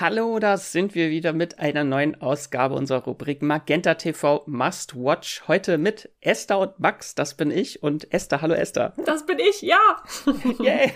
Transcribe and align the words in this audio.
Hallo, 0.00 0.40
da 0.40 0.56
sind 0.56 0.96
wir 0.96 1.10
wieder 1.10 1.32
mit 1.32 1.60
einer 1.60 1.84
neuen 1.84 2.20
Ausgabe 2.20 2.74
unserer 2.74 3.04
Rubrik 3.04 3.42
Magenta 3.42 3.94
TV 3.94 4.42
Must 4.46 4.96
Watch. 4.96 5.44
Heute 5.46 5.78
mit 5.78 6.10
Esther 6.20 6.58
und 6.58 6.80
Max, 6.80 7.14
das 7.14 7.34
bin 7.34 7.52
ich. 7.52 7.80
Und 7.80 8.12
Esther, 8.12 8.42
hallo 8.42 8.54
Esther. 8.54 8.92
Das 9.06 9.24
bin 9.24 9.38
ich, 9.38 9.62
ja. 9.62 9.78
Yay. 10.58 10.90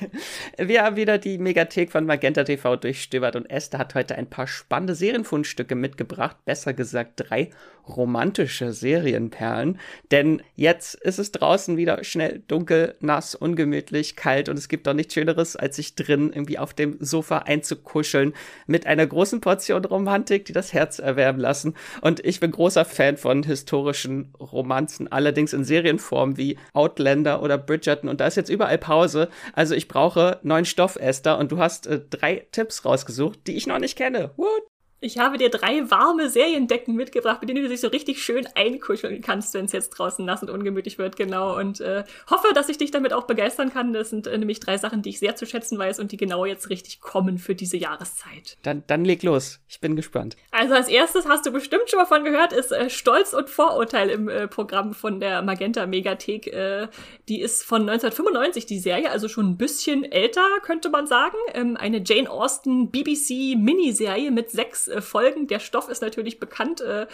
Wir 0.56 0.82
haben 0.82 0.96
wieder 0.96 1.18
die 1.18 1.38
Megathek 1.38 1.92
von 1.92 2.06
Magenta 2.06 2.42
TV 2.42 2.74
durchstöbert 2.74 3.36
und 3.36 3.46
Esther 3.46 3.78
hat 3.78 3.94
heute 3.94 4.16
ein 4.16 4.28
paar 4.28 4.48
spannende 4.48 4.96
Serienfundstücke 4.96 5.76
mitgebracht. 5.76 6.36
Besser 6.44 6.74
gesagt 6.74 7.12
drei 7.18 7.50
romantische 7.88 8.72
Serienperlen. 8.72 9.78
Denn 10.10 10.42
jetzt 10.56 10.94
ist 10.96 11.18
es 11.18 11.32
draußen 11.32 11.76
wieder 11.76 12.02
schnell 12.04 12.42
dunkel, 12.48 12.96
nass, 13.00 13.34
ungemütlich, 13.34 14.16
kalt 14.16 14.48
und 14.48 14.58
es 14.58 14.68
gibt 14.68 14.86
doch 14.86 14.94
nichts 14.94 15.14
Schöneres, 15.14 15.56
als 15.56 15.76
sich 15.76 15.94
drin 15.94 16.32
irgendwie 16.32 16.58
auf 16.58 16.74
dem 16.74 16.96
Sofa 17.00 17.38
einzukuscheln 17.38 18.34
mit 18.66 18.86
einer 18.88 19.06
großen 19.06 19.40
Portion 19.40 19.84
Romantik, 19.84 20.44
die 20.46 20.52
das 20.52 20.72
Herz 20.72 20.98
erwärmen 20.98 21.40
lassen. 21.40 21.74
Und 22.00 22.24
ich 22.24 22.40
bin 22.40 22.50
großer 22.50 22.84
Fan 22.84 23.16
von 23.16 23.42
historischen 23.42 24.32
Romanzen, 24.40 25.10
allerdings 25.10 25.52
in 25.52 25.64
Serienform 25.64 26.36
wie 26.36 26.58
Outlander 26.72 27.42
oder 27.42 27.58
Bridgerton. 27.58 28.08
Und 28.08 28.20
da 28.20 28.26
ist 28.26 28.36
jetzt 28.36 28.50
überall 28.50 28.78
Pause. 28.78 29.28
Also 29.52 29.74
ich 29.74 29.88
brauche 29.88 30.40
neuen 30.42 30.64
Stoff, 30.64 30.96
Esther. 30.96 31.38
Und 31.38 31.52
du 31.52 31.58
hast 31.58 31.86
äh, 31.86 32.00
drei 32.10 32.46
Tipps 32.52 32.84
rausgesucht, 32.84 33.46
die 33.46 33.56
ich 33.56 33.66
noch 33.66 33.78
nicht 33.78 33.96
kenne. 33.96 34.30
What? 34.36 34.67
Ich 35.00 35.18
habe 35.18 35.38
dir 35.38 35.48
drei 35.48 35.88
warme 35.92 36.28
Seriendecken 36.28 36.96
mitgebracht, 36.96 37.40
mit 37.40 37.48
denen 37.48 37.62
du 37.62 37.68
dich 37.68 37.80
so 37.80 37.86
richtig 37.86 38.20
schön 38.20 38.48
einkuscheln 38.56 39.22
kannst, 39.22 39.54
wenn 39.54 39.66
es 39.66 39.72
jetzt 39.72 39.90
draußen 39.90 40.24
nass 40.24 40.42
und 40.42 40.50
ungemütlich 40.50 40.98
wird, 40.98 41.14
genau. 41.14 41.56
Und 41.56 41.80
äh, 41.80 42.02
hoffe, 42.28 42.48
dass 42.52 42.68
ich 42.68 42.78
dich 42.78 42.90
damit 42.90 43.12
auch 43.12 43.24
begeistern 43.24 43.72
kann. 43.72 43.92
Das 43.92 44.10
sind 44.10 44.26
äh, 44.26 44.36
nämlich 44.36 44.58
drei 44.58 44.76
Sachen, 44.76 45.02
die 45.02 45.10
ich 45.10 45.20
sehr 45.20 45.36
zu 45.36 45.46
schätzen 45.46 45.78
weiß 45.78 46.00
und 46.00 46.10
die 46.10 46.16
genau 46.16 46.44
jetzt 46.46 46.68
richtig 46.68 47.00
kommen 47.00 47.38
für 47.38 47.54
diese 47.54 47.76
Jahreszeit. 47.76 48.56
Dann, 48.64 48.82
dann 48.88 49.04
leg 49.04 49.22
los. 49.22 49.60
Ich 49.68 49.80
bin 49.80 49.94
gespannt. 49.94 50.36
Also 50.50 50.74
als 50.74 50.88
erstes 50.88 51.28
hast 51.28 51.46
du 51.46 51.52
bestimmt 51.52 51.88
schon 51.88 52.00
mal 52.00 52.06
von 52.06 52.24
gehört, 52.24 52.52
ist 52.52 52.72
äh, 52.72 52.90
Stolz 52.90 53.34
und 53.34 53.48
Vorurteil 53.48 54.10
im 54.10 54.28
äh, 54.28 54.48
Programm 54.48 54.94
von 54.94 55.20
der 55.20 55.42
Magenta 55.42 55.86
Megathek. 55.86 56.48
Äh, 56.48 56.88
die 57.28 57.40
ist 57.40 57.62
von 57.62 57.82
1995, 57.82 58.66
die 58.66 58.80
Serie, 58.80 59.12
also 59.12 59.28
schon 59.28 59.50
ein 59.50 59.56
bisschen 59.58 60.02
älter, 60.02 60.44
könnte 60.62 60.90
man 60.90 61.06
sagen. 61.06 61.36
Ähm, 61.54 61.76
eine 61.76 62.02
Jane 62.04 62.28
Austen 62.28 62.90
BBC 62.90 63.56
Miniserie 63.56 64.32
mit 64.32 64.50
sechs 64.50 64.87
äh, 64.88 65.00
folgen. 65.00 65.46
Der 65.46 65.58
Stoff 65.58 65.88
ist 65.88 66.02
natürlich 66.02 66.40
bekannt. 66.40 66.80
Äh, 66.80 67.06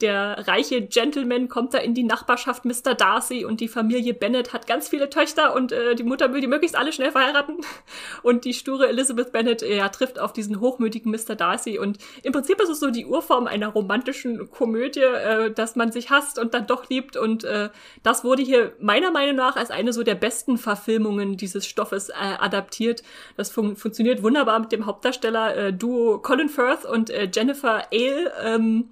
der 0.00 0.46
reiche 0.48 0.82
Gentleman 0.82 1.48
kommt 1.48 1.74
da 1.74 1.78
in 1.78 1.94
die 1.94 2.04
Nachbarschaft 2.04 2.64
Mr. 2.64 2.94
Darcy 2.94 3.44
und 3.44 3.60
die 3.60 3.68
Familie 3.68 4.14
Bennet 4.14 4.52
hat 4.52 4.66
ganz 4.66 4.88
viele 4.88 5.10
Töchter 5.10 5.54
und 5.54 5.72
äh, 5.72 5.94
die 5.94 6.02
Mutter 6.02 6.32
will 6.32 6.40
die 6.40 6.46
möglichst 6.46 6.76
alle 6.76 6.92
schnell 6.92 7.12
verheiraten. 7.12 7.56
Und 8.22 8.44
die 8.44 8.52
sture 8.52 8.88
Elizabeth 8.88 9.32
Bennet 9.32 9.62
ja, 9.62 9.88
trifft 9.88 10.18
auf 10.18 10.32
diesen 10.32 10.60
hochmütigen 10.60 11.10
Mr. 11.10 11.34
Darcy. 11.34 11.78
Und 11.78 11.98
im 12.22 12.32
Prinzip 12.32 12.60
ist 12.60 12.68
es 12.68 12.80
so 12.80 12.90
die 12.90 13.06
Urform 13.06 13.46
einer 13.46 13.68
romantischen 13.68 14.50
Komödie, 14.50 15.04
dass 15.54 15.76
man 15.76 15.92
sich 15.92 16.10
hasst 16.10 16.38
und 16.38 16.54
dann 16.54 16.66
doch 16.66 16.88
liebt. 16.88 17.16
Und 17.16 17.46
das 18.02 18.24
wurde 18.24 18.42
hier 18.42 18.72
meiner 18.78 19.10
Meinung 19.10 19.36
nach 19.36 19.56
als 19.56 19.70
eine 19.70 19.92
so 19.92 20.02
der 20.02 20.14
besten 20.14 20.58
Verfilmungen 20.58 21.36
dieses 21.36 21.66
Stoffes 21.66 22.10
adaptiert. 22.10 23.02
Das 23.36 23.50
fun 23.50 23.76
funktioniert 23.76 24.22
wunderbar 24.22 24.58
mit 24.60 24.72
dem 24.72 24.86
Hauptdarsteller 24.86 25.56
äh, 25.56 25.72
Duo 25.72 26.18
Colin 26.18 26.48
Firth 26.48 26.84
und 26.84 27.10
äh, 27.20 27.28
Jennifer 27.32 27.86
Ale, 27.92 28.32
ähm, 28.42 28.90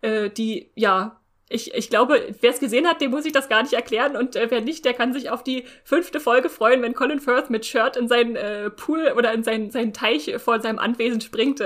äh, 0.00 0.30
die, 0.30 0.70
ja, 0.74 1.20
ich, 1.50 1.72
ich 1.74 1.88
glaube, 1.88 2.34
wer 2.40 2.50
es 2.50 2.60
gesehen 2.60 2.86
hat, 2.86 3.00
dem 3.00 3.10
muss 3.10 3.24
ich 3.24 3.32
das 3.32 3.48
gar 3.48 3.62
nicht 3.62 3.72
erklären. 3.72 4.16
Und 4.16 4.36
äh, 4.36 4.50
wer 4.50 4.60
nicht, 4.60 4.84
der 4.84 4.92
kann 4.92 5.12
sich 5.12 5.30
auf 5.30 5.42
die 5.42 5.64
fünfte 5.84 6.20
Folge 6.20 6.50
freuen, 6.50 6.82
wenn 6.82 6.94
Colin 6.94 7.20
Firth 7.20 7.50
mit 7.50 7.64
Shirt 7.64 7.96
in 7.96 8.08
seinen 8.08 8.36
äh, 8.36 8.70
Pool 8.70 9.12
oder 9.16 9.32
in 9.32 9.42
seinen, 9.42 9.70
seinen 9.70 9.92
Teich 9.92 10.34
vor 10.38 10.60
seinem 10.60 10.78
Anwesen 10.78 11.20
springt. 11.20 11.62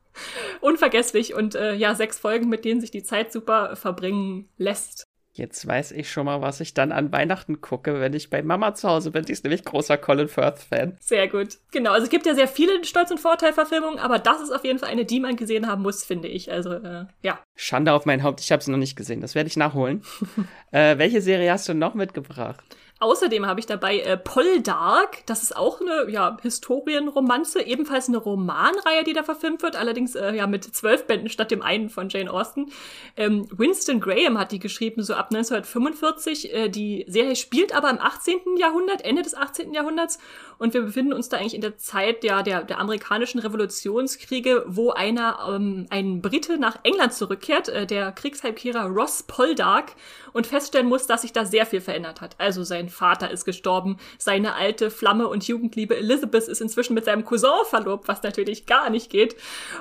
Unvergesslich 0.60 1.34
und 1.34 1.54
äh, 1.54 1.74
ja, 1.74 1.94
sechs 1.94 2.18
Folgen, 2.18 2.48
mit 2.48 2.64
denen 2.64 2.80
sich 2.80 2.90
die 2.90 3.02
Zeit 3.02 3.32
super 3.32 3.76
verbringen 3.76 4.48
lässt. 4.56 5.06
Jetzt 5.36 5.66
weiß 5.66 5.92
ich 5.92 6.10
schon 6.10 6.24
mal, 6.24 6.40
was 6.40 6.60
ich 6.60 6.72
dann 6.72 6.92
an 6.92 7.12
Weihnachten 7.12 7.60
gucke, 7.60 8.00
wenn 8.00 8.14
ich 8.14 8.30
bei 8.30 8.42
Mama 8.42 8.74
zu 8.74 8.88
Hause 8.88 9.10
bin. 9.10 9.26
Die 9.26 9.32
ist 9.32 9.44
nämlich 9.44 9.64
großer 9.64 9.98
Colin 9.98 10.28
Firth-Fan. 10.28 10.96
Sehr 10.98 11.28
gut. 11.28 11.58
Genau, 11.72 11.92
also 11.92 12.04
es 12.04 12.10
gibt 12.10 12.24
ja 12.24 12.34
sehr 12.34 12.48
viele 12.48 12.82
Stolz- 12.84 13.10
und 13.10 13.20
Vorteil-Verfilmungen, 13.20 13.98
aber 13.98 14.18
das 14.18 14.40
ist 14.40 14.50
auf 14.50 14.64
jeden 14.64 14.78
Fall 14.78 14.88
eine, 14.88 15.04
die 15.04 15.20
man 15.20 15.36
gesehen 15.36 15.66
haben 15.66 15.82
muss, 15.82 16.04
finde 16.04 16.28
ich. 16.28 16.50
Also, 16.50 16.72
äh, 16.72 17.04
ja. 17.20 17.38
Schande 17.54 17.92
auf 17.92 18.06
mein 18.06 18.22
Haupt, 18.22 18.40
ich 18.40 18.50
habe 18.50 18.62
sie 18.62 18.70
noch 18.70 18.78
nicht 18.78 18.96
gesehen. 18.96 19.20
Das 19.20 19.34
werde 19.34 19.48
ich 19.48 19.58
nachholen. 19.58 20.02
äh, 20.72 20.96
welche 20.96 21.20
Serie 21.20 21.52
hast 21.52 21.68
du 21.68 21.74
noch 21.74 21.92
mitgebracht? 21.92 22.64
Außerdem 22.98 23.44
habe 23.44 23.60
ich 23.60 23.66
dabei 23.66 24.00
äh, 24.00 24.16
Poldark. 24.16 25.18
Das 25.26 25.42
ist 25.42 25.54
auch 25.54 25.82
eine 25.82 26.10
ja, 26.10 26.38
Historienromanze, 26.40 27.60
ebenfalls 27.60 28.08
eine 28.08 28.16
Romanreihe, 28.16 29.04
die 29.04 29.12
da 29.12 29.22
verfilmt 29.22 29.62
wird, 29.62 29.76
allerdings 29.76 30.14
äh, 30.14 30.32
ja 30.32 30.46
mit 30.46 30.64
zwölf 30.64 31.06
Bänden 31.06 31.28
statt 31.28 31.50
dem 31.50 31.60
einen 31.60 31.90
von 31.90 32.08
Jane 32.08 32.32
Austen. 32.32 32.72
Ähm, 33.18 33.46
Winston 33.50 34.00
Graham 34.00 34.38
hat 34.38 34.50
die 34.50 34.58
geschrieben, 34.58 35.02
so 35.02 35.12
ab 35.12 35.26
1945. 35.26 36.54
Äh, 36.54 36.68
die 36.70 37.04
Serie 37.06 37.36
spielt 37.36 37.74
aber 37.76 37.90
im 37.90 38.00
18. 38.00 38.56
Jahrhundert, 38.58 39.04
Ende 39.04 39.20
des 39.20 39.34
18. 39.34 39.74
Jahrhunderts. 39.74 40.18
Und 40.56 40.72
wir 40.72 40.80
befinden 40.80 41.12
uns 41.12 41.28
da 41.28 41.36
eigentlich 41.36 41.54
in 41.54 41.60
der 41.60 41.76
Zeit 41.76 42.24
ja, 42.24 42.42
der, 42.42 42.62
der 42.62 42.78
amerikanischen 42.78 43.40
Revolutionskriege, 43.40 44.64
wo 44.68 44.92
einer, 44.92 45.38
ähm, 45.50 45.86
ein 45.90 46.22
Brite 46.22 46.56
nach 46.56 46.78
England 46.82 47.12
zurückkehrt, 47.12 47.68
äh, 47.68 47.86
der 47.86 48.12
Kriegsheimkehrer 48.12 48.86
Ross 48.86 49.22
Poldark, 49.22 49.92
und 50.36 50.46
feststellen 50.46 50.86
muss, 50.86 51.06
dass 51.06 51.22
sich 51.22 51.32
da 51.32 51.46
sehr 51.46 51.64
viel 51.64 51.80
verändert 51.80 52.20
hat. 52.20 52.34
Also 52.36 52.62
sein 52.62 52.85
sein 52.86 52.90
Vater 52.90 53.30
ist 53.30 53.44
gestorben, 53.44 53.96
seine 54.18 54.54
alte 54.54 54.90
Flamme 54.90 55.28
und 55.28 55.46
Jugendliebe 55.46 55.96
Elizabeth 55.96 56.48
ist 56.48 56.60
inzwischen 56.60 56.94
mit 56.94 57.04
seinem 57.04 57.24
Cousin 57.24 57.64
verlobt, 57.68 58.08
was 58.08 58.22
natürlich 58.22 58.66
gar 58.66 58.90
nicht 58.90 59.10
geht. 59.10 59.36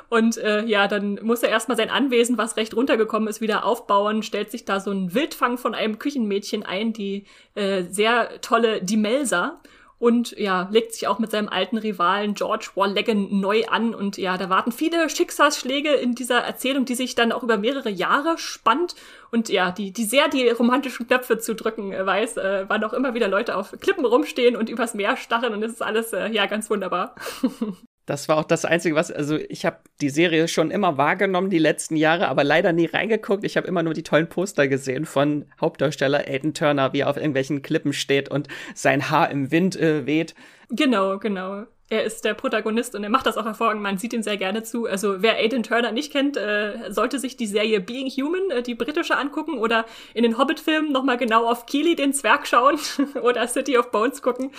Und 0.09 0.37
äh, 0.37 0.63
ja, 0.65 0.87
dann 0.87 1.19
muss 1.21 1.43
er 1.43 1.49
erstmal 1.49 1.77
sein 1.77 1.89
Anwesen, 1.89 2.37
was 2.37 2.57
recht 2.57 2.75
runtergekommen 2.75 3.27
ist, 3.27 3.41
wieder 3.41 3.65
aufbauen, 3.65 4.23
stellt 4.23 4.51
sich 4.51 4.65
da 4.65 4.79
so 4.79 4.91
ein 4.91 5.13
Wildfang 5.13 5.57
von 5.57 5.75
einem 5.75 5.99
Küchenmädchen 5.99 6.63
ein, 6.63 6.93
die 6.93 7.25
äh, 7.55 7.83
sehr 7.83 8.41
tolle 8.41 8.81
Dimelsa 8.81 9.59
und 9.97 10.37
ja, 10.37 10.67
legt 10.71 10.93
sich 10.93 11.07
auch 11.07 11.19
mit 11.19 11.31
seinem 11.31 11.47
alten 11.47 11.77
Rivalen 11.77 12.33
George 12.33 12.69
Warleggan 12.75 13.39
neu 13.39 13.63
an. 13.67 13.95
Und 13.95 14.17
ja, 14.17 14.37
da 14.37 14.49
warten 14.49 14.73
viele 14.73 15.09
Schicksalsschläge 15.09 15.93
in 15.93 16.15
dieser 16.15 16.39
Erzählung, 16.39 16.83
die 16.83 16.95
sich 16.95 17.15
dann 17.15 17.31
auch 17.31 17.43
über 17.43 17.57
mehrere 17.57 17.89
Jahre 17.89 18.37
spannt. 18.37 18.95
Und 19.31 19.47
ja, 19.47 19.71
die, 19.71 19.91
die 19.91 20.03
sehr 20.03 20.27
die 20.27 20.49
romantischen 20.49 21.07
Knöpfe 21.07 21.37
zu 21.37 21.55
drücken 21.55 21.93
äh, 21.93 22.05
weiß, 22.05 22.37
äh, 22.37 22.65
wann 22.67 22.83
auch 22.83 22.93
immer 22.93 23.13
wieder 23.13 23.29
Leute 23.29 23.55
auf 23.55 23.73
Klippen 23.79 24.05
rumstehen 24.05 24.57
und 24.57 24.69
übers 24.69 24.95
Meer 24.95 25.15
starren. 25.15 25.53
Und 25.53 25.63
es 25.63 25.73
ist 25.73 25.81
alles 25.81 26.11
äh, 26.11 26.27
ja 26.27 26.45
ganz 26.45 26.69
wunderbar. 26.69 27.15
Das 28.05 28.29
war 28.29 28.37
auch 28.37 28.43
das 28.43 28.65
Einzige, 28.65 28.95
was, 28.95 29.11
also 29.11 29.37
ich 29.37 29.65
habe 29.65 29.79
die 29.99 30.09
Serie 30.09 30.47
schon 30.47 30.69
immer 30.69 30.97
wahrgenommen, 30.97 31.49
die 31.49 31.57
letzten 31.57 31.95
Jahre, 31.95 32.27
aber 32.27 32.43
leider 32.43 32.71
nie 32.71 32.85
reingeguckt. 32.85 33.43
Ich 33.43 33.57
habe 33.57 33.67
immer 33.67 33.81
nur 33.81 33.93
die 33.93 34.03
tollen 34.03 34.29
Poster 34.29 34.67
gesehen 34.67 35.05
von 35.05 35.45
Hauptdarsteller 35.59 36.27
Aiden 36.27 36.53
Turner, 36.53 36.93
wie 36.93 36.99
er 36.99 37.09
auf 37.09 37.17
irgendwelchen 37.17 37.61
Klippen 37.61 37.93
steht 37.93 38.29
und 38.29 38.47
sein 38.75 39.09
Haar 39.09 39.31
im 39.31 39.51
Wind 39.51 39.75
äh, 39.75 40.05
weht. 40.05 40.35
Genau, 40.69 41.17
genau 41.17 41.65
er 41.87 42.03
ist 42.03 42.25
der 42.25 42.33
Protagonist 42.33 42.95
und 42.95 43.03
er 43.03 43.11
macht 43.11 43.27
das 43.27 43.37
auch 43.37 43.45
hervorragend. 43.45 43.83
Man 43.83 43.99
sieht 43.99 44.11
ihm 44.13 44.23
sehr 44.23 44.37
gerne 44.37 44.63
zu. 44.63 44.87
Also 44.87 45.21
wer 45.21 45.37
Aiden 45.37 45.61
Turner 45.61 45.91
nicht 45.91 46.11
kennt, 46.11 46.35
äh, 46.35 46.91
sollte 46.91 47.19
sich 47.19 47.37
die 47.37 47.45
Serie 47.45 47.79
Being 47.79 48.09
Human, 48.09 48.49
äh, 48.49 48.63
die 48.63 48.73
britische, 48.73 49.15
angucken 49.15 49.59
oder 49.59 49.85
in 50.15 50.23
den 50.23 50.39
Hobbit-Filmen 50.39 50.91
nochmal 50.91 51.17
genau 51.17 51.45
auf 51.45 51.67
Keely, 51.67 51.95
den 51.95 52.11
Zwerg, 52.11 52.47
schauen 52.47 52.79
oder 53.21 53.47
City 53.47 53.77
of 53.77 53.91
Bones 53.91 54.23
gucken. 54.23 54.49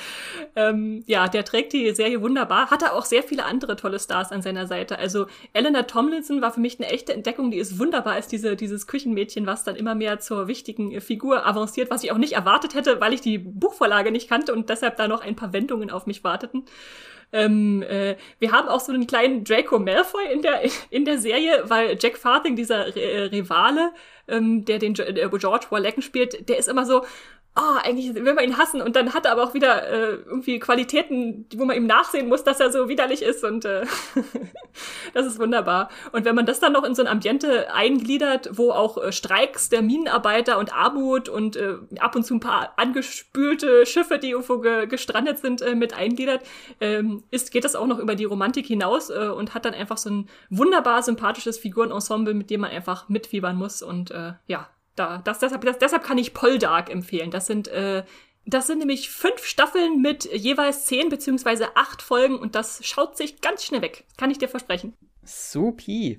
Ähm, 0.54 1.02
ja, 1.06 1.26
der 1.26 1.44
trägt 1.44 1.72
die 1.72 1.92
Serie 1.96 2.22
wunderbar. 2.22 2.70
Hat 2.70 2.82
er 2.82 2.94
auch 2.94 3.04
sehr 3.04 3.24
viele 3.24 3.44
andere 3.44 3.74
tolle 3.74 3.98
Stars 3.98 4.30
an 4.30 4.40
seiner 4.40 4.68
Seite. 4.68 4.96
Also 4.96 5.26
Eleanor 5.52 5.88
Tomlinson 5.88 6.40
war 6.42 6.52
für 6.52 6.60
mich 6.60 6.78
eine 6.78 6.88
echte 6.90 7.12
Entdeckung. 7.12 7.50
Die 7.50 7.58
ist 7.58 7.80
wunderbar 7.80 8.12
als 8.12 8.28
diese, 8.28 8.54
dieses 8.54 8.86
Küchenmädchen, 8.86 9.46
was 9.46 9.64
dann 9.64 9.74
immer 9.74 9.96
mehr 9.96 10.20
zur 10.20 10.46
wichtigen 10.46 11.00
Figur 11.00 11.44
avanciert, 11.44 11.90
was 11.90 12.04
ich 12.04 12.12
auch 12.12 12.18
nicht 12.18 12.34
erwartet 12.34 12.76
hätte, 12.76 13.00
weil 13.00 13.12
ich 13.12 13.20
die 13.20 13.38
Buchvorlage 13.38 14.12
nicht 14.12 14.28
kannte 14.28 14.52
und 14.52 14.70
deshalb 14.70 14.96
da 14.96 15.08
noch 15.08 15.22
ein 15.22 15.34
paar 15.34 15.52
Wendungen 15.52 15.90
auf 15.90 16.06
mich 16.06 16.22
warteten. 16.22 16.64
Ähm, 17.32 17.82
äh, 17.82 18.16
wir 18.38 18.52
haben 18.52 18.68
auch 18.68 18.80
so 18.80 18.92
einen 18.92 19.06
kleinen 19.06 19.44
Draco 19.44 19.78
Malfoy 19.78 20.32
in 20.32 20.42
der, 20.42 20.62
in 20.90 21.04
der 21.04 21.18
Serie, 21.18 21.64
weil 21.64 21.96
Jack 22.00 22.16
Farthing, 22.16 22.56
dieser 22.56 22.94
Re 22.94 23.00
äh, 23.00 23.22
Rivale, 23.24 23.92
ähm, 24.28 24.64
der 24.64 24.78
den 24.78 24.94
äh, 24.98 25.28
George 25.38 25.66
Warlecken 25.70 26.02
spielt, 26.02 26.48
der 26.48 26.58
ist 26.58 26.68
immer 26.68 26.86
so, 26.86 27.04
oh, 27.56 27.78
eigentlich 27.82 28.14
will 28.14 28.34
man 28.34 28.44
ihn 28.44 28.58
hassen 28.58 28.82
und 28.82 28.96
dann 28.96 29.14
hat 29.14 29.24
er 29.24 29.32
aber 29.32 29.44
auch 29.44 29.54
wieder 29.54 29.88
äh, 29.88 30.12
irgendwie 30.26 30.58
Qualitäten, 30.58 31.46
wo 31.56 31.64
man 31.64 31.76
ihm 31.76 31.86
nachsehen 31.86 32.28
muss, 32.28 32.44
dass 32.44 32.60
er 32.60 32.70
so 32.70 32.88
widerlich 32.88 33.22
ist 33.22 33.44
und 33.44 33.64
äh, 33.64 33.86
das 35.14 35.26
ist 35.26 35.38
wunderbar. 35.38 35.88
Und 36.12 36.26
wenn 36.26 36.34
man 36.34 36.44
das 36.44 36.60
dann 36.60 36.72
noch 36.72 36.84
in 36.84 36.94
so 36.94 37.02
ein 37.02 37.08
Ambiente 37.08 37.72
eingliedert, 37.74 38.50
wo 38.52 38.72
auch 38.72 39.02
äh, 39.02 39.10
Streiks 39.10 39.70
der 39.70 39.80
Minenarbeiter 39.80 40.58
und 40.58 40.74
Armut 40.74 41.30
und 41.30 41.56
äh, 41.56 41.76
ab 41.98 42.14
und 42.14 42.24
zu 42.24 42.34
ein 42.34 42.40
paar 42.40 42.74
angespülte 42.76 43.86
Schiffe, 43.86 44.18
die 44.18 44.30
irgendwo 44.30 44.58
ge 44.58 44.86
gestrandet 44.86 45.38
sind, 45.38 45.62
äh, 45.62 45.74
mit 45.74 45.94
eingliedert, 45.94 46.42
ähm, 46.80 47.24
ist, 47.30 47.52
geht 47.52 47.64
das 47.64 47.74
auch 47.74 47.86
noch 47.86 47.98
über 47.98 48.16
die 48.16 48.24
Romantik 48.24 48.66
hinaus 48.66 49.08
äh, 49.08 49.28
und 49.28 49.54
hat 49.54 49.64
dann 49.64 49.74
einfach 49.74 49.96
so 49.96 50.10
ein 50.10 50.28
wunderbar 50.50 51.02
sympathisches 51.02 51.58
Figurenensemble, 51.58 52.34
mit 52.34 52.50
dem 52.50 52.60
man 52.60 52.70
einfach 52.70 53.08
mitfiebern 53.08 53.56
muss 53.56 53.82
und 53.82 54.10
äh, 54.10 54.34
ja, 54.46 54.68
da. 54.96 55.18
Das, 55.18 55.38
deshalb, 55.38 55.64
das, 55.64 55.78
deshalb 55.78 56.04
kann 56.04 56.18
ich 56.18 56.34
Poldark 56.34 56.90
empfehlen. 56.90 57.30
Das 57.30 57.46
sind, 57.46 57.68
äh, 57.68 58.04
das 58.44 58.66
sind 58.66 58.78
nämlich 58.78 59.10
fünf 59.10 59.44
Staffeln 59.44 60.00
mit 60.00 60.24
jeweils 60.32 60.86
zehn 60.86 61.08
beziehungsweise 61.08 61.76
acht 61.76 62.02
Folgen 62.02 62.38
und 62.38 62.54
das 62.54 62.84
schaut 62.84 63.16
sich 63.16 63.40
ganz 63.40 63.64
schnell 63.64 63.82
weg. 63.82 64.04
Kann 64.16 64.30
ich 64.30 64.38
dir 64.38 64.48
versprechen. 64.48 64.94
Supi. 65.24 66.18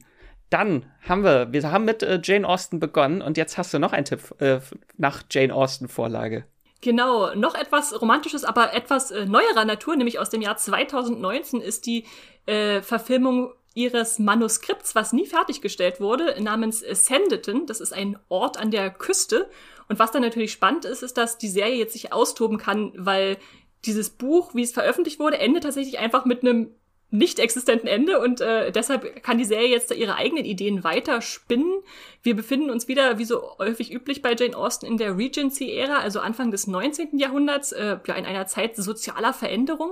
Dann 0.50 0.86
haben 1.08 1.24
wir, 1.24 1.52
wir 1.52 1.72
haben 1.72 1.86
mit 1.86 2.04
äh, 2.04 2.22
Jane 2.24 2.48
Austen 2.48 2.80
begonnen 2.80 3.22
und 3.22 3.38
jetzt 3.38 3.58
hast 3.58 3.74
du 3.74 3.80
noch 3.80 3.92
einen 3.92 4.06
Tipp 4.06 4.34
äh, 4.40 4.60
nach 4.98 5.24
Jane 5.30 5.54
Austen 5.54 5.90
Vorlage. 5.90 6.46
Genau, 6.82 7.34
noch 7.34 7.56
etwas 7.56 8.00
Romantisches, 8.00 8.44
aber 8.44 8.74
etwas 8.74 9.12
äh, 9.12 9.26
neuerer 9.26 9.66
Natur, 9.66 9.96
nämlich 9.96 10.20
aus 10.20 10.30
dem 10.30 10.42
Jahr 10.42 10.58
2019 10.58 11.60
ist 11.60 11.86
die 11.86 12.06
äh, 12.46 12.82
Verfilmung 12.82 13.52
ihres 13.78 14.18
Manuskripts, 14.18 14.96
was 14.96 15.14
nie 15.14 15.28
fertiggestellt 15.28 16.02
wurde, 16.02 16.36
namens 16.42 16.80
Sanditon. 16.80 17.68
Das 17.68 17.80
ist 17.80 17.94
ein 17.94 18.18
Ort 18.28 18.58
an 18.58 18.72
der 18.72 18.90
Küste. 18.90 19.50
Und 19.88 20.00
was 20.00 20.12
dann 20.12 20.24
natürlich 20.24 20.52
spannend 20.52 20.86
ist, 20.86 21.04
ist, 21.04 21.16
dass 21.16 21.38
die 21.38 21.48
Serie 21.48 21.76
jetzt 21.76 21.94
sich 21.94 22.12
austoben 22.12 22.58
kann, 22.58 22.92
weil 22.96 23.38
dieses 23.86 24.10
Buch, 24.10 24.56
wie 24.56 24.64
es 24.64 24.72
veröffentlicht 24.72 25.20
wurde, 25.20 25.38
endet 25.38 25.64
tatsächlich 25.64 26.00
einfach 26.00 26.26
mit 26.26 26.42
einem 26.42 26.72
nicht 27.10 27.40
existenten 27.40 27.88
Ende 27.88 28.20
und 28.20 28.42
äh, 28.42 28.70
deshalb 28.72 29.24
kann 29.24 29.38
die 29.38 29.46
Serie 29.46 29.70
jetzt 29.70 29.92
da 29.92 29.96
ihre 29.96 30.16
eigenen 30.16 30.44
Ideen 30.44 30.84
weiter 30.84 31.22
spinnen. 31.22 31.82
Wir 32.22 32.36
befinden 32.36 32.70
uns 32.70 32.90
wieder, 32.90 33.18
wie 33.18 33.24
so 33.24 33.58
häufig 33.60 33.94
üblich 33.94 34.22
bei 34.22 34.36
Jane 34.38 34.58
Austen, 34.58 34.88
in 34.88 34.98
der 34.98 35.18
Regency-Ära, 35.18 36.00
also 36.00 36.20
Anfang 36.20 36.52
des 36.52 36.68
19. 36.68 37.18
Jahrhunderts, 37.18 37.72
äh, 37.72 38.00
ja 38.06 38.16
in 38.16 38.26
einer 38.26 38.48
Zeit 38.48 38.76
sozialer 38.76 39.34
Veränderung. 39.34 39.92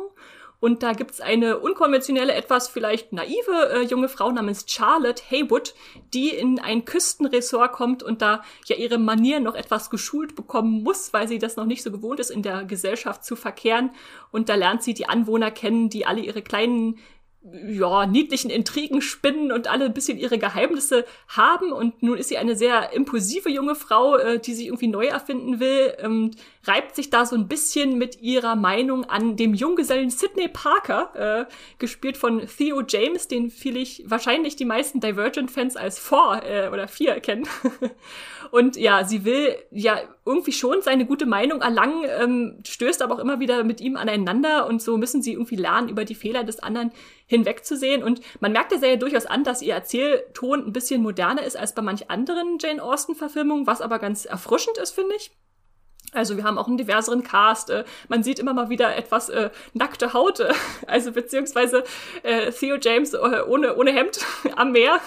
Und 0.66 0.82
da 0.82 0.94
gibt's 0.94 1.22
eine 1.22 1.60
unkonventionelle, 1.60 2.34
etwas 2.34 2.68
vielleicht 2.68 3.14
naive 3.14 3.70
äh, 3.72 3.82
junge 3.84 4.10
Frau 4.10 4.32
namens 4.32 4.66
Charlotte 4.68 5.22
Haywood, 5.30 5.76
die 6.12 6.30
in 6.30 6.58
ein 6.60 6.86
Küstenresort 6.86 7.72
kommt 7.72 8.02
und 8.02 8.24
da 8.24 8.42
ja 8.66 8.76
ihre 8.76 8.98
Manieren 8.98 9.44
noch 9.44 9.54
etwas 9.54 9.92
geschult 9.92 10.34
bekommen 10.36 10.82
muss, 10.82 11.14
weil 11.14 11.28
sie 11.28 11.38
das 11.38 11.56
noch 11.56 11.66
nicht 11.66 11.84
so 11.84 11.92
gewohnt 11.92 12.20
ist, 12.20 12.32
in 12.32 12.42
der 12.42 12.64
Gesellschaft 12.66 13.24
zu 13.24 13.36
verkehren. 13.36 13.92
Und 14.32 14.50
da 14.50 14.56
lernt 14.56 14.82
sie 14.82 14.96
die 14.96 15.08
Anwohner 15.08 15.52
kennen, 15.52 15.92
die 15.92 16.08
alle 16.08 16.22
ihre 16.22 16.42
kleinen 16.42 16.98
ja, 17.68 18.08
niedlichen 18.08 18.50
Intrigen 18.50 19.02
spinnen 19.02 19.52
und 19.52 19.68
alle 19.68 19.86
ein 19.86 19.94
bisschen 19.94 20.18
ihre 20.18 20.40
Geheimnisse 20.40 21.06
haben. 21.28 21.72
Und 21.72 22.02
nun 22.02 22.18
ist 22.18 22.30
sie 22.30 22.38
eine 22.38 22.56
sehr 22.56 22.94
impulsive 22.94 23.50
junge 23.50 23.76
Frau, 23.76 24.18
äh, 24.18 24.40
die 24.40 24.54
sich 24.54 24.68
irgendwie 24.68 24.88
neu 24.88 25.06
erfinden 25.06 25.60
will, 25.60 25.94
ähm, 26.00 26.32
reibt 26.64 26.96
sich 26.96 27.12
da 27.12 27.26
so 27.26 27.36
ein 27.36 27.48
bisschen 27.48 27.98
mit 27.98 28.22
ihrer 28.22 28.56
Meinung 28.56 29.06
an 29.06 29.36
dem 29.36 29.54
Junggesellen 29.54 30.10
Sidney 30.10 30.48
Parker, 30.48 31.46
äh, 31.48 31.54
gespielt 31.78 32.18
von 32.18 32.42
Theo 32.48 32.82
James, 32.88 33.28
den 33.28 33.52
viele 33.52 33.80
ich 33.80 34.04
wahrscheinlich 34.08 34.56
die 34.56 34.66
meisten 34.66 35.00
Divergent-Fans 35.00 35.76
als 35.76 36.00
Four 36.00 36.42
äh, 36.44 36.70
oder 36.70 36.88
Vier 36.88 37.20
kennen. 37.20 37.48
und 38.52 38.76
ja, 38.76 39.04
sie 39.04 39.24
will 39.24 39.56
ja 39.70 40.00
irgendwie 40.26 40.52
schon 40.52 40.82
seine 40.82 41.06
gute 41.06 41.28
Meinung 41.28 41.62
erlangen, 41.62 42.04
ähm, 42.20 42.60
stößt 42.66 43.02
aber 43.04 43.16
auch 43.16 43.20
immer 43.20 43.40
wieder 43.40 43.64
mit 43.64 43.80
ihm 43.80 43.96
aneinander 43.96 44.66
und 44.68 44.82
so 44.82 44.98
müssen 44.98 45.22
sie 45.22 45.34
irgendwie 45.34 45.56
lernen, 45.56 45.88
über 45.88 46.04
die 46.04 46.16
Fehler 46.16 46.44
des 46.44 46.60
anderen 46.60 46.92
hinwegzusehen. 47.28 48.04
Und 48.04 48.22
man 48.40 48.52
merkt 48.52 48.72
der 48.72 48.80
Serie 48.80 48.98
durchaus 48.98 49.28
an, 49.28 49.44
dass 49.44 49.62
ihr 49.62 49.76
Erzählton 49.76 50.66
ein 50.66 50.74
bisschen 50.74 51.04
moderner 51.04 51.44
ist 51.44 51.56
als 51.56 51.76
bei 51.76 51.84
manch 51.84 52.10
anderen 52.10 52.58
Jane 52.60 52.82
Austen-Verfilmungen, 52.82 53.68
was 53.68 53.82
aber 53.82 54.00
ganz 54.00 54.26
erfrischend 54.26 54.78
ist, 54.80 54.92
finde 54.92 55.16
ich. 55.16 55.32
Also 56.12 56.38
wir 56.38 56.44
haben 56.44 56.58
auch 56.58 56.68
einen 56.68 56.78
diverseren 56.78 57.24
Cast. 57.24 57.70
Äh, 57.70 57.84
man 58.08 58.24
sieht 58.24 58.40
immer 58.40 58.54
mal 58.54 58.70
wieder 58.70 58.96
etwas 58.96 59.30
äh, 59.30 59.50
nackte 59.74 60.14
Haut, 60.14 60.40
äh, 60.40 60.54
also 60.88 61.12
beziehungsweise 61.12 61.84
äh, 62.24 62.52
Theo 62.52 62.78
James 62.82 63.14
äh, 63.14 63.42
ohne, 63.48 63.76
ohne 63.76 63.92
Hemd 63.92 64.20
am 64.56 64.72
Meer. 64.72 65.00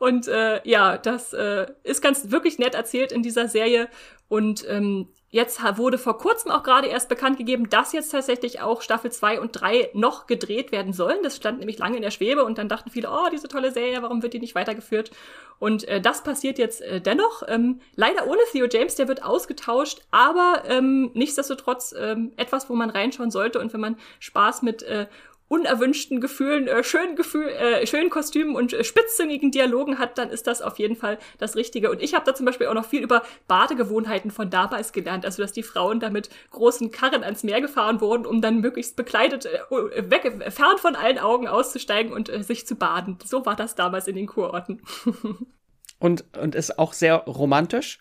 Und 0.00 0.28
äh, 0.28 0.66
ja, 0.66 0.96
das 0.96 1.34
äh, 1.34 1.66
ist 1.84 2.00
ganz 2.00 2.30
wirklich 2.30 2.58
nett 2.58 2.74
erzählt 2.74 3.12
in 3.12 3.22
dieser 3.22 3.48
Serie. 3.48 3.88
Und 4.28 4.64
ähm, 4.66 5.08
Jetzt 5.32 5.62
wurde 5.78 5.96
vor 5.96 6.18
kurzem 6.18 6.50
auch 6.50 6.64
gerade 6.64 6.88
erst 6.88 7.08
bekannt 7.08 7.38
gegeben, 7.38 7.70
dass 7.70 7.92
jetzt 7.92 8.10
tatsächlich 8.10 8.60
auch 8.60 8.82
Staffel 8.82 9.12
2 9.12 9.40
und 9.40 9.52
3 9.52 9.90
noch 9.94 10.26
gedreht 10.26 10.72
werden 10.72 10.92
sollen. 10.92 11.22
Das 11.22 11.36
stand 11.36 11.60
nämlich 11.60 11.78
lange 11.78 11.94
in 11.94 12.02
der 12.02 12.10
Schwebe 12.10 12.44
und 12.44 12.58
dann 12.58 12.68
dachten 12.68 12.90
viele, 12.90 13.08
oh, 13.10 13.28
diese 13.30 13.46
tolle 13.46 13.70
Serie, 13.70 14.02
warum 14.02 14.24
wird 14.24 14.32
die 14.32 14.40
nicht 14.40 14.56
weitergeführt? 14.56 15.12
Und 15.60 15.86
äh, 15.86 16.00
das 16.00 16.24
passiert 16.24 16.58
jetzt 16.58 16.80
äh, 16.80 17.00
dennoch. 17.00 17.44
Ähm, 17.46 17.80
leider 17.94 18.26
ohne 18.26 18.40
Theo 18.50 18.66
James, 18.68 18.96
der 18.96 19.06
wird 19.06 19.22
ausgetauscht, 19.22 20.00
aber 20.10 20.64
ähm, 20.66 21.12
nichtsdestotrotz 21.14 21.94
ähm, 21.96 22.32
etwas, 22.36 22.68
wo 22.68 22.74
man 22.74 22.90
reinschauen 22.90 23.30
sollte. 23.30 23.60
Und 23.60 23.72
wenn 23.72 23.80
man 23.80 23.98
Spaß 24.18 24.62
mit 24.62 24.82
äh, 24.82 25.06
unerwünschten 25.50 26.20
Gefühlen, 26.20 26.68
äh, 26.68 26.84
schönen 26.84 27.16
Gefühl, 27.16 27.48
äh, 27.48 27.84
schönen 27.84 28.08
Kostümen 28.08 28.54
und 28.54 28.72
äh, 28.72 28.84
spitzzüngigen 28.84 29.50
Dialogen 29.50 29.98
hat, 29.98 30.16
dann 30.16 30.30
ist 30.30 30.46
das 30.46 30.62
auf 30.62 30.78
jeden 30.78 30.94
Fall 30.94 31.18
das 31.38 31.56
Richtige. 31.56 31.90
Und 31.90 32.00
ich 32.00 32.14
habe 32.14 32.24
da 32.24 32.36
zum 32.36 32.46
Beispiel 32.46 32.68
auch 32.68 32.74
noch 32.74 32.86
viel 32.86 33.02
über 33.02 33.24
Badegewohnheiten 33.48 34.30
von 34.30 34.48
damals 34.48 34.92
gelernt, 34.92 35.24
also 35.24 35.42
dass 35.42 35.50
die 35.50 35.64
Frauen 35.64 35.98
da 35.98 36.08
mit 36.08 36.30
großen 36.52 36.92
Karren 36.92 37.24
ans 37.24 37.42
Meer 37.42 37.60
gefahren 37.60 38.00
wurden, 38.00 38.26
um 38.26 38.40
dann 38.40 38.60
möglichst 38.60 38.94
bekleidet, 38.94 39.46
äh, 39.46 40.08
weg, 40.08 40.40
fern 40.52 40.78
von 40.78 40.94
allen 40.94 41.18
Augen 41.18 41.48
auszusteigen 41.48 42.12
und 42.12 42.28
äh, 42.28 42.44
sich 42.44 42.64
zu 42.64 42.76
baden. 42.76 43.18
So 43.24 43.44
war 43.44 43.56
das 43.56 43.74
damals 43.74 44.06
in 44.06 44.14
den 44.14 44.28
Kurorten. 44.28 44.80
und, 45.98 46.24
und 46.38 46.54
ist 46.54 46.78
auch 46.78 46.92
sehr 46.92 47.16
romantisch. 47.16 47.98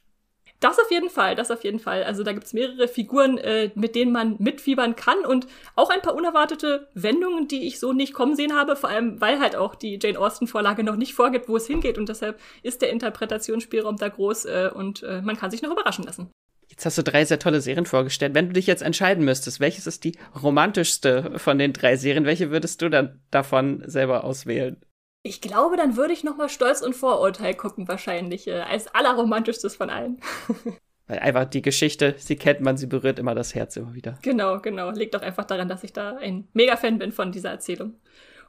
Das 0.59 0.77
auf 0.77 0.91
jeden 0.91 1.09
Fall, 1.09 1.35
das 1.35 1.51
auf 1.51 1.63
jeden 1.63 1.79
Fall. 1.79 2.03
Also 2.03 2.23
da 2.23 2.33
gibt's 2.33 2.51
mehrere 2.51 2.89
Figuren, 2.89 3.37
äh, 3.37 3.71
mit 3.75 3.95
denen 3.95 4.11
man 4.11 4.35
mitfiebern 4.39 4.95
kann 4.95 5.25
und 5.25 5.47
auch 5.75 5.89
ein 5.89 6.01
paar 6.01 6.15
unerwartete 6.15 6.89
Wendungen, 6.93 7.47
die 7.47 7.65
ich 7.65 7.79
so 7.79 7.93
nicht 7.93 8.13
kommen 8.13 8.35
sehen 8.35 8.53
habe, 8.53 8.75
vor 8.75 8.89
allem 8.89 9.21
weil 9.21 9.39
halt 9.39 9.55
auch 9.55 9.73
die 9.75 9.99
Jane 10.01 10.19
Austen-Vorlage 10.19 10.83
noch 10.83 10.97
nicht 10.97 11.13
vorgibt, 11.13 11.47
wo 11.47 11.55
es 11.55 11.67
hingeht 11.67 11.97
und 11.97 12.09
deshalb 12.09 12.39
ist 12.61 12.81
der 12.81 12.89
Interpretationsspielraum 12.89 13.95
da 13.95 14.09
groß 14.09 14.45
äh, 14.45 14.69
und 14.73 15.03
äh, 15.03 15.21
man 15.21 15.37
kann 15.37 15.49
sich 15.49 15.61
noch 15.61 15.71
überraschen 15.71 16.03
lassen. 16.03 16.29
Jetzt 16.67 16.85
hast 16.85 16.97
du 16.97 17.03
drei 17.03 17.25
sehr 17.25 17.39
tolle 17.39 17.61
Serien 17.61 17.85
vorgestellt. 17.85 18.35
Wenn 18.35 18.47
du 18.47 18.53
dich 18.53 18.67
jetzt 18.67 18.83
entscheiden 18.83 19.25
müsstest, 19.25 19.59
welches 19.59 19.87
ist 19.87 20.03
die 20.03 20.17
romantischste 20.41 21.39
von 21.39 21.57
den 21.57 21.73
drei 21.73 21.95
Serien, 21.95 22.25
welche 22.25 22.51
würdest 22.51 22.81
du 22.81 22.89
dann 22.89 23.21
davon 23.31 23.81
selber 23.85 24.23
auswählen? 24.23 24.77
Ich 25.21 25.41
glaube, 25.41 25.75
dann 25.75 25.97
würde 25.97 26.13
ich 26.13 26.23
noch 26.23 26.37
mal 26.37 26.47
Stolz 26.47 26.81
und 26.81 26.95
Vorurteil 26.95 27.53
gucken, 27.53 27.87
wahrscheinlich, 27.87 28.47
äh, 28.47 28.61
als 28.61 28.87
allerromantischstes 28.87 29.75
von 29.75 29.89
allen. 29.89 30.21
Weil 31.07 31.19
einfach 31.19 31.45
die 31.45 31.61
Geschichte, 31.61 32.15
sie 32.17 32.35
kennt 32.35 32.61
man, 32.61 32.77
sie 32.77 32.87
berührt 32.87 33.19
immer 33.19 33.35
das 33.35 33.55
Herz 33.55 33.75
immer 33.75 33.95
wieder. 33.95 34.17
Genau, 34.21 34.59
genau. 34.59 34.91
Liegt 34.91 35.15
doch 35.15 35.23
einfach 35.23 35.45
daran, 35.45 35.67
dass 35.67 35.83
ich 35.83 35.91
da 35.91 36.17
ein 36.17 36.47
Mega-Fan 36.53 36.99
bin 36.99 37.11
von 37.11 37.31
dieser 37.31 37.49
Erzählung. 37.49 37.95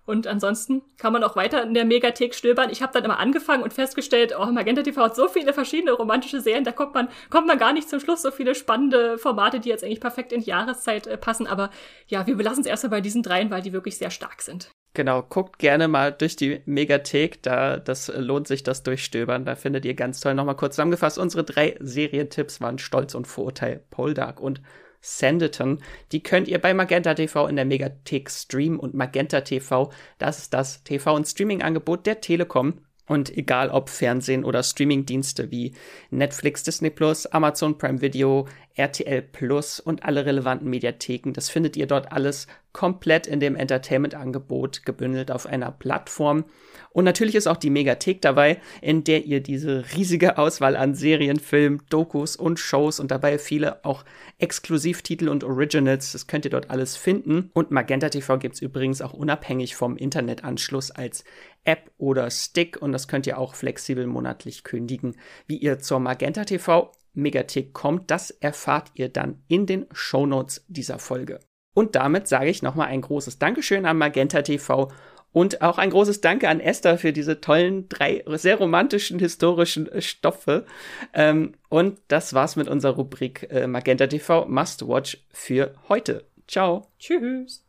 Und 0.05 0.27
ansonsten 0.27 0.83
kann 0.97 1.13
man 1.13 1.25
auch 1.25 1.37
weiter 1.37 1.63
in 1.63 1.75
der 1.75 1.85
Megathek 1.85 2.35
stöbern. 2.35 2.71
Ich 2.71 2.83
habe 2.83 2.93
dann 2.93 3.05
immer 3.05 3.19
angefangen 3.19 3.63
und 3.63 3.73
festgestellt, 3.73 4.35
oh, 4.39 4.47
Magenta 4.47 4.83
TV 4.83 5.03
hat 5.03 5.17
so 5.17 5.29
viele 5.29 5.53
verschiedene 5.53 5.93
romantische 5.93 6.41
Serien, 6.41 6.65
da 6.65 6.73
kommt 6.73 6.95
man, 6.95 7.09
kommt 7.31 7.47
man 7.47 7.59
gar 7.59 7.73
nicht 7.73 7.89
zum 7.89 8.01
Schluss. 8.01 8.23
So 8.23 8.31
viele 8.31 8.55
spannende 8.55 9.19
Formate, 9.19 9.61
die 9.61 9.69
jetzt 9.69 9.85
eigentlich 9.85 10.01
perfekt 10.01 10.33
in 10.33 10.41
die 10.41 10.51
Jahreszeit 10.51 11.07
äh, 11.07 11.17
passen. 11.17 11.47
Aber 11.47 11.71
ja, 12.09 12.27
wir 12.27 12.37
belassen 12.37 12.63
es 12.63 12.67
erstmal 12.67 12.91
bei 12.91 13.01
diesen 13.01 13.23
dreien, 13.23 13.51
weil 13.51 13.63
die 13.63 13.73
wirklich 13.73 13.99
sehr 13.99 14.11
stark 14.11 14.43
sind. 14.43 14.71
Genau, 14.93 15.23
guckt 15.23 15.61
gerne 15.61 15.87
mal 15.87 16.13
durch 16.13 16.35
die 16.35 16.63
Megathek, 16.67 17.43
da 17.43 17.77
das 17.77 18.13
lohnt 18.15 18.49
sich 18.49 18.65
das 18.65 18.83
Durchstöbern. 18.83 19.45
Da 19.45 19.55
findet 19.55 19.85
ihr 19.85 19.95
ganz 19.95 20.21
toll 20.21 20.35
nochmal 20.35 20.57
kurz 20.57 20.75
zusammengefasst. 20.75 21.17
Unsere 21.17 21.45
drei 21.45 21.77
Serientipps 21.79 22.61
waren 22.61 22.79
Stolz 22.79 23.15
und 23.15 23.29
Vorurteil, 23.29 23.85
Poldark 23.91 24.41
und 24.41 24.61
Sanditon. 25.01 25.79
Die 26.11 26.23
könnt 26.23 26.49
ihr 26.49 26.61
bei 26.61 26.75
Magenta 26.75 27.15
TV 27.15 27.47
in 27.47 27.57
der 27.57 27.65
Megathek 27.65 28.31
streamen 28.31 28.79
und 28.79 28.95
Magenta 28.95 29.43
TV, 29.43 29.93
das 30.19 30.39
ist 30.39 30.55
das 30.55 30.85
TV- 30.85 31.15
und 31.15 31.27
Streaming-Angebot 31.27 32.07
der 32.07 32.21
Telekom. 32.21 32.81
Und 33.07 33.37
egal 33.37 33.71
ob 33.71 33.89
Fernsehen 33.89 34.45
oder 34.45 34.63
Streamingdienste 34.63 35.51
wie 35.51 35.75
Netflix, 36.11 36.63
Disney 36.63 36.91
Plus, 36.91 37.27
Amazon 37.27 37.77
Prime 37.77 38.01
Video, 38.01 38.47
RTL 38.77 39.23
Plus 39.23 39.81
und 39.81 40.05
alle 40.05 40.27
relevanten 40.27 40.69
Mediatheken, 40.69 41.33
das 41.33 41.51
findet 41.51 41.77
ihr 41.77 41.87
dort 41.87 42.13
alles 42.13 42.47
komplett 42.73 43.27
in 43.27 43.41
dem 43.41 43.57
Entertainment-Angebot 43.57 44.85
gebündelt 44.85 45.31
auf 45.31 45.47
einer 45.47 45.73
Plattform. 45.73 46.45
Und 46.93 47.05
natürlich 47.05 47.35
ist 47.35 47.47
auch 47.47 47.57
die 47.57 47.71
Megathek 47.71 48.21
dabei, 48.21 48.61
in 48.81 49.05
der 49.05 49.25
ihr 49.25 49.41
diese 49.41 49.85
riesige 49.95 50.39
Auswahl 50.39 50.77
an 50.77 50.95
Serien, 50.95 51.39
Filmen, 51.39 51.83
Dokus 51.89 52.37
und 52.37 52.59
Shows 52.59 53.01
und 53.01 53.11
dabei 53.11 53.39
viele 53.39 53.85
auch 53.85 54.05
Exklusivtitel 54.39 55.29
und 55.29 55.45
Originals, 55.45 56.13
das 56.13 56.27
könnt 56.27 56.45
ihr 56.45 56.51
dort 56.51 56.71
alles 56.71 56.97
finden. 56.97 57.51
Und 57.55 57.71
Magenta 57.71 58.09
TV 58.09 58.39
gibt 58.39 58.57
es 58.57 58.63
übrigens 58.63 59.03
auch 59.03 59.13
unabhängig 59.13 59.77
vom 59.77 59.97
Internetanschluss 59.97 60.91
als 60.91 61.25
App 61.65 61.91
oder 61.99 62.31
Stick 62.31 62.81
und 62.81 62.93
das 62.93 63.07
könnt 63.07 63.27
ihr 63.27 63.39
auch 63.39 63.55
flexibel 63.55 64.07
monatlich 64.07 64.65
kündigen. 64.65 65.17
Wie 65.47 65.59
ihr 65.59 65.79
zur 65.79 66.01
Magenta 66.01 66.45
TV 66.45 66.91
Megathek 67.21 67.73
kommt, 67.73 68.11
das 68.11 68.31
erfahrt 68.31 68.91
ihr 68.95 69.09
dann 69.09 69.43
in 69.49 69.67
den 69.67 69.87
Shownotes 69.93 70.65
dieser 70.69 70.99
Folge. 70.99 71.41
Und 71.75 71.95
damit 71.95 72.29
sage 72.29 72.51
ich 72.51 72.63
nochmal 72.63 72.89
ein 72.89 73.01
großes 73.01 73.39
Dankeschön 73.39 73.87
an 73.87 73.99
Magenta 73.99 74.43
TV 74.43 74.91
und 75.33 75.63
auch 75.63 75.79
ein 75.79 75.91
großes 75.91 76.21
Danke 76.21 76.49
an 76.49 76.61
Esther 76.61 76.99
für 76.99 77.13
diese 77.13 77.41
tollen 77.41 77.89
drei 77.89 78.25
sehr 78.27 78.57
romantischen 78.57 79.19
historischen 79.19 79.91
äh, 79.91 80.03
Stoffe. 80.03 80.67
Ähm, 81.15 81.53
und 81.69 82.01
das 82.09 82.35
war's 82.35 82.57
mit 82.57 82.69
unserer 82.69 82.95
Rubrik 82.95 83.47
äh, 83.51 83.67
Magenta 83.67 84.07
TV 84.07 84.47
Must 84.47 84.87
Watch 84.89 85.19
für 85.31 85.75
heute. 85.89 86.25
Ciao. 86.49 86.89
Tschüss. 86.99 87.65